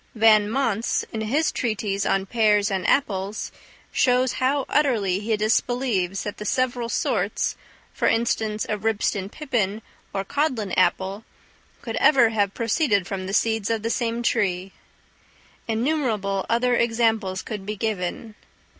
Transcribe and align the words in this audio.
Van 0.15 0.49
Mons, 0.49 1.05
in 1.11 1.21
his 1.21 1.51
treatise 1.51 2.07
on 2.07 2.25
pears 2.25 2.71
and 2.71 2.87
apples, 2.87 3.51
shows 3.91 4.33
how 4.41 4.65
utterly 4.67 5.19
he 5.19 5.37
disbelieves 5.37 6.23
that 6.23 6.37
the 6.37 6.43
several 6.43 6.89
sorts, 6.89 7.55
for 7.93 8.07
instance 8.07 8.65
a 8.67 8.79
Ribston 8.79 9.29
pippin 9.29 9.83
or 10.11 10.25
Codlin 10.25 10.71
apple, 10.71 11.23
could 11.83 11.97
ever 11.97 12.29
have 12.29 12.55
proceeded 12.55 13.05
from 13.05 13.27
the 13.27 13.31
seeds 13.33 13.69
of 13.69 13.83
the 13.83 13.91
same 13.91 14.23
tree. 14.23 14.71
Innumerable 15.67 16.47
other 16.49 16.73
examples 16.75 17.43
could 17.43 17.63
be 17.63 17.75
given. 17.75 18.33